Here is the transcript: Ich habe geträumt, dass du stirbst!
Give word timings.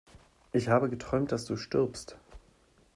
Ich 0.51 0.67
habe 0.67 0.89
geträumt, 0.89 1.31
dass 1.31 1.45
du 1.45 1.55
stirbst! 1.55 2.17